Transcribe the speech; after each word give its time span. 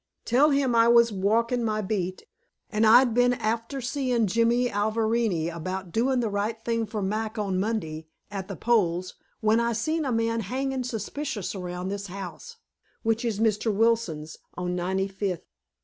Tell 0.25 0.49
him 0.49 0.73
I 0.73 0.87
was 0.87 1.11
walkin 1.11 1.63
my 1.63 1.79
beat, 1.81 2.23
and 2.71 2.87
I'd 2.87 3.13
been 3.13 3.33
afther 3.33 3.81
seein 3.81 4.25
Jimmy 4.25 4.67
Alverini 4.67 5.55
about 5.55 5.91
doin 5.91 6.21
the 6.21 6.29
right 6.31 6.57
thing 6.65 6.87
for 6.87 7.03
Mac 7.03 7.37
on 7.37 7.59
Monday, 7.59 8.07
at 8.31 8.47
the 8.47 8.55
poles, 8.55 9.13
when 9.41 9.59
I 9.59 9.73
seen 9.73 10.03
a 10.03 10.11
man 10.11 10.39
hangin 10.39 10.83
suspicious 10.85 11.53
around 11.53 11.89
this 11.89 12.07
house, 12.07 12.57
which 13.03 13.23
is 13.23 13.39
Mr. 13.39 13.71
Wilson's, 13.71 14.37
on 14.57 14.75
Ninety 14.75 15.07
fifth. 15.07 15.45